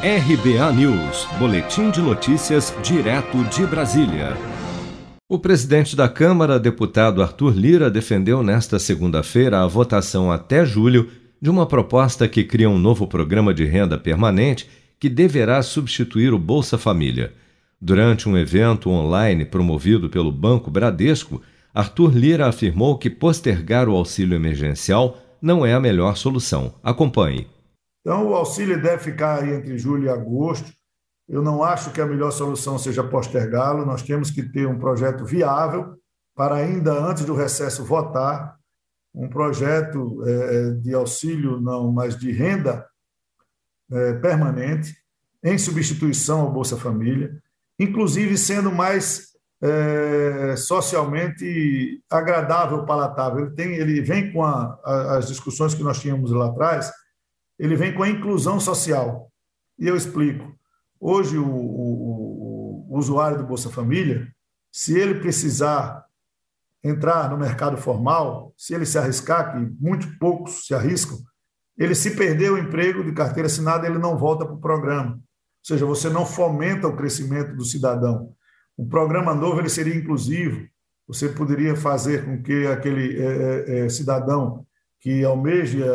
RBA 0.00 0.72
News, 0.74 1.26
Boletim 1.40 1.90
de 1.90 2.00
Notícias, 2.00 2.72
direto 2.84 3.42
de 3.46 3.66
Brasília. 3.66 4.36
O 5.28 5.40
presidente 5.40 5.96
da 5.96 6.08
Câmara, 6.08 6.56
deputado 6.60 7.20
Arthur 7.20 7.52
Lira, 7.52 7.90
defendeu 7.90 8.40
nesta 8.40 8.78
segunda-feira 8.78 9.60
a 9.60 9.66
votação 9.66 10.30
até 10.30 10.64
julho 10.64 11.10
de 11.42 11.50
uma 11.50 11.66
proposta 11.66 12.28
que 12.28 12.44
cria 12.44 12.70
um 12.70 12.78
novo 12.78 13.08
programa 13.08 13.52
de 13.52 13.64
renda 13.64 13.98
permanente 13.98 14.70
que 15.00 15.08
deverá 15.08 15.60
substituir 15.62 16.32
o 16.32 16.38
Bolsa 16.38 16.78
Família. 16.78 17.32
Durante 17.80 18.28
um 18.28 18.38
evento 18.38 18.90
online 18.90 19.44
promovido 19.44 20.08
pelo 20.08 20.30
Banco 20.30 20.70
Bradesco, 20.70 21.42
Arthur 21.74 22.16
Lira 22.16 22.46
afirmou 22.46 22.96
que 22.96 23.10
postergar 23.10 23.88
o 23.88 23.96
auxílio 23.96 24.36
emergencial 24.36 25.18
não 25.42 25.66
é 25.66 25.74
a 25.74 25.80
melhor 25.80 26.16
solução. 26.16 26.72
Acompanhe. 26.84 27.48
Então, 28.08 28.26
o 28.26 28.34
auxílio 28.34 28.80
deve 28.80 29.02
ficar 29.02 29.46
entre 29.46 29.76
julho 29.76 30.06
e 30.06 30.08
agosto. 30.08 30.72
Eu 31.28 31.42
não 31.42 31.62
acho 31.62 31.90
que 31.90 32.00
a 32.00 32.06
melhor 32.06 32.30
solução 32.30 32.78
seja 32.78 33.04
postergá-lo. 33.04 33.84
Nós 33.84 34.02
temos 34.02 34.30
que 34.30 34.42
ter 34.42 34.66
um 34.66 34.78
projeto 34.78 35.26
viável 35.26 35.94
para, 36.34 36.54
ainda 36.54 36.90
antes 36.90 37.26
do 37.26 37.34
recesso, 37.34 37.84
votar 37.84 38.56
um 39.14 39.28
projeto 39.28 40.26
é, 40.26 40.70
de 40.70 40.94
auxílio, 40.94 41.60
não, 41.60 41.92
mas 41.92 42.16
de 42.16 42.32
renda 42.32 42.86
é, 43.92 44.14
permanente, 44.14 44.96
em 45.44 45.58
substituição 45.58 46.40
ao 46.40 46.50
Bolsa 46.50 46.78
Família, 46.78 47.38
inclusive 47.78 48.38
sendo 48.38 48.72
mais 48.72 49.34
é, 49.62 50.56
socialmente 50.56 52.02
agradável, 52.08 52.86
palatável. 52.86 53.44
Ele, 53.44 53.54
tem, 53.54 53.74
ele 53.74 54.00
vem 54.00 54.32
com 54.32 54.42
a, 54.42 54.80
a, 54.82 55.18
as 55.18 55.28
discussões 55.28 55.74
que 55.74 55.82
nós 55.82 56.00
tínhamos 56.00 56.30
lá 56.30 56.46
atrás 56.46 56.90
ele 57.58 57.76
vem 57.76 57.94
com 57.94 58.02
a 58.02 58.08
inclusão 58.08 58.60
social. 58.60 59.30
E 59.78 59.86
eu 59.86 59.96
explico. 59.96 60.56
Hoje, 61.00 61.36
o, 61.36 61.46
o, 61.46 62.86
o 62.88 62.98
usuário 62.98 63.38
do 63.38 63.46
Bolsa 63.46 63.70
Família, 63.70 64.28
se 64.70 64.98
ele 64.98 65.20
precisar 65.20 66.04
entrar 66.82 67.30
no 67.30 67.36
mercado 67.36 67.76
formal, 67.76 68.52
se 68.56 68.74
ele 68.74 68.86
se 68.86 68.98
arriscar, 68.98 69.52
que 69.52 69.58
muito 69.80 70.18
poucos 70.18 70.66
se 70.66 70.74
arriscam, 70.74 71.18
ele 71.76 71.94
se 71.94 72.16
perder 72.16 72.50
o 72.50 72.58
emprego 72.58 73.04
de 73.04 73.12
carteira 73.12 73.46
assinada, 73.46 73.86
ele 73.86 73.98
não 73.98 74.18
volta 74.18 74.44
para 74.44 74.54
o 74.54 74.60
programa. 74.60 75.12
Ou 75.12 75.20
seja, 75.62 75.86
você 75.86 76.08
não 76.08 76.26
fomenta 76.26 76.88
o 76.88 76.96
crescimento 76.96 77.54
do 77.54 77.64
cidadão. 77.64 78.32
O 78.76 78.86
programa 78.86 79.34
novo 79.34 79.60
ele 79.60 79.68
seria 79.68 79.94
inclusivo. 79.94 80.66
Você 81.06 81.28
poderia 81.28 81.76
fazer 81.76 82.24
com 82.24 82.42
que 82.42 82.66
aquele 82.66 83.20
é, 83.20 83.80
é, 83.80 83.88
cidadão 83.88 84.66
que 85.08 85.24
almeja 85.24 85.86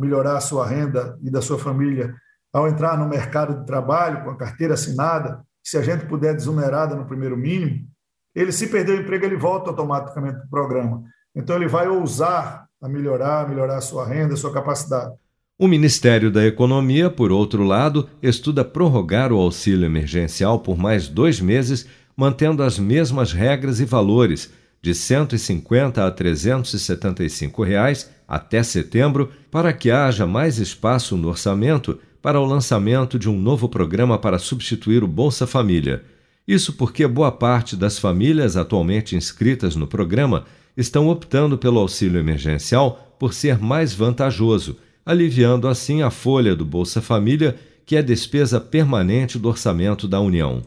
melhorar 0.00 0.38
a 0.38 0.40
sua 0.40 0.66
renda 0.66 1.18
e 1.22 1.30
da 1.30 1.42
sua 1.42 1.58
família 1.58 2.14
ao 2.50 2.66
entrar 2.66 2.96
no 2.96 3.06
mercado 3.06 3.60
de 3.60 3.66
trabalho 3.66 4.24
com 4.24 4.30
a 4.30 4.38
carteira 4.38 4.72
assinada, 4.72 5.42
se 5.62 5.76
a 5.76 5.82
gente 5.82 6.06
puder 6.06 6.34
desonerada 6.34 6.96
no 6.96 7.04
primeiro 7.04 7.36
mínimo, 7.36 7.86
ele 8.34 8.50
se 8.50 8.68
perder 8.68 8.98
o 8.98 9.02
emprego, 9.02 9.26
ele 9.26 9.36
volta 9.36 9.68
automaticamente 9.68 10.38
para 10.38 10.46
o 10.46 10.48
programa. 10.48 11.02
Então 11.36 11.56
ele 11.56 11.68
vai 11.68 11.88
ousar 11.88 12.64
a 12.80 12.88
melhorar, 12.88 13.46
melhorar 13.46 13.76
a 13.76 13.82
sua 13.82 14.06
renda, 14.06 14.32
a 14.32 14.36
sua 14.38 14.50
capacidade. 14.50 15.12
O 15.58 15.68
Ministério 15.68 16.30
da 16.30 16.46
Economia, 16.46 17.10
por 17.10 17.30
outro 17.30 17.64
lado, 17.64 18.08
estuda 18.22 18.64
prorrogar 18.64 19.30
o 19.30 19.36
auxílio 19.36 19.84
emergencial 19.84 20.60
por 20.60 20.78
mais 20.78 21.06
dois 21.06 21.38
meses, 21.38 21.86
mantendo 22.16 22.62
as 22.62 22.78
mesmas 22.78 23.30
regras 23.30 23.78
e 23.78 23.84
valores, 23.84 24.50
de 24.80 24.92
R$ 24.92 24.94
150 24.94 26.06
a 26.06 26.10
375 26.10 27.62
reais 27.62 28.16
até 28.28 28.62
setembro, 28.62 29.32
para 29.50 29.72
que 29.72 29.90
haja 29.90 30.26
mais 30.26 30.58
espaço 30.58 31.16
no 31.16 31.28
orçamento 31.28 31.98
para 32.20 32.38
o 32.38 32.44
lançamento 32.44 33.18
de 33.18 33.28
um 33.30 33.40
novo 33.40 33.68
programa 33.68 34.18
para 34.18 34.38
substituir 34.38 35.02
o 35.02 35.08
Bolsa 35.08 35.46
Família. 35.46 36.04
Isso 36.46 36.74
porque 36.74 37.06
boa 37.06 37.32
parte 37.32 37.74
das 37.74 37.98
famílias 37.98 38.56
atualmente 38.56 39.16
inscritas 39.16 39.74
no 39.74 39.86
programa 39.86 40.44
estão 40.76 41.08
optando 41.08 41.56
pelo 41.56 41.78
auxílio 41.78 42.18
emergencial 42.20 43.16
por 43.18 43.32
ser 43.32 43.58
mais 43.58 43.94
vantajoso, 43.94 44.76
aliviando 45.04 45.66
assim 45.66 46.02
a 46.02 46.10
folha 46.10 46.54
do 46.54 46.64
Bolsa 46.64 47.00
Família, 47.00 47.56
que 47.84 47.96
é 47.96 48.02
despesa 48.02 48.60
permanente 48.60 49.38
do 49.38 49.48
orçamento 49.48 50.06
da 50.06 50.20
União. 50.20 50.62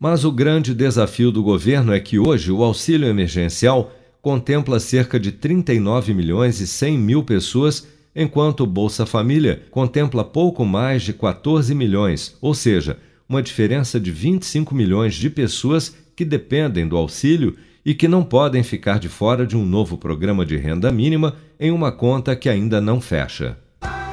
Mas 0.00 0.24
o 0.24 0.32
grande 0.32 0.74
desafio 0.74 1.30
do 1.30 1.42
governo 1.42 1.92
é 1.92 2.00
que 2.00 2.18
hoje 2.18 2.50
o 2.50 2.64
auxílio 2.64 3.06
emergencial 3.06 3.92
contempla 4.22 4.78
cerca 4.78 5.18
de 5.18 5.32
39 5.32 6.14
milhões 6.14 6.60
e 6.60 6.66
100 6.66 6.96
mil 6.96 7.24
pessoas, 7.24 7.88
enquanto 8.14 8.60
o 8.60 8.66
Bolsa 8.66 9.04
Família 9.04 9.64
contempla 9.72 10.22
pouco 10.22 10.64
mais 10.64 11.02
de 11.02 11.12
14 11.12 11.74
milhões, 11.74 12.36
ou 12.40 12.54
seja, 12.54 12.96
uma 13.28 13.42
diferença 13.42 13.98
de 13.98 14.12
25 14.12 14.74
milhões 14.74 15.16
de 15.16 15.28
pessoas 15.28 15.96
que 16.14 16.24
dependem 16.24 16.86
do 16.86 16.96
auxílio 16.96 17.56
e 17.84 17.94
que 17.94 18.06
não 18.06 18.22
podem 18.22 18.62
ficar 18.62 19.00
de 19.00 19.08
fora 19.08 19.44
de 19.44 19.56
um 19.56 19.66
novo 19.66 19.98
programa 19.98 20.46
de 20.46 20.56
renda 20.56 20.92
mínima 20.92 21.34
em 21.58 21.72
uma 21.72 21.90
conta 21.90 22.36
que 22.36 22.48
ainda 22.48 22.80
não 22.80 23.00
fecha. 23.00 23.58